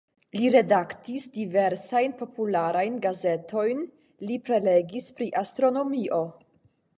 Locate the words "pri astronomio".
5.21-6.23